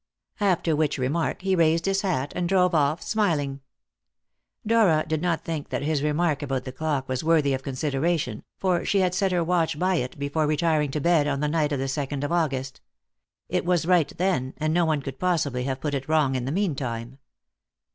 After 0.39 0.75
which 0.75 0.97
remark 0.97 1.43
he 1.43 1.55
raised 1.55 1.85
his 1.85 2.01
hat, 2.01 2.33
and 2.35 2.49
drove 2.49 2.73
off 2.73 3.03
smiling. 3.03 3.61
Dora 4.65 5.05
did 5.07 5.21
not 5.21 5.45
think 5.45 5.69
that 5.69 5.83
his 5.83 6.01
remark 6.01 6.41
about 6.41 6.63
the 6.63 6.71
clock 6.71 7.07
was 7.07 7.23
worthy 7.23 7.53
of 7.53 7.61
consideration, 7.61 8.43
for 8.57 8.83
she 8.83 9.01
had 9.01 9.13
set 9.13 9.31
her 9.31 9.43
watch 9.43 9.77
by 9.77 9.97
it 9.97 10.17
before 10.17 10.47
retiring 10.47 10.89
to 10.89 10.99
bed 10.99 11.27
on 11.27 11.39
the 11.39 11.47
night 11.47 11.71
of 11.71 11.77
the 11.77 11.87
second 11.87 12.23
of 12.23 12.31
August. 12.31 12.81
It 13.47 13.63
was 13.63 13.85
right 13.85 14.11
then, 14.17 14.55
and 14.57 14.73
no 14.73 14.85
one 14.85 15.03
could 15.03 15.19
possibly 15.19 15.65
have 15.65 15.79
put 15.79 15.93
it 15.93 16.09
wrong 16.09 16.33
in 16.33 16.45
the 16.45 16.51
meantime. 16.51 17.19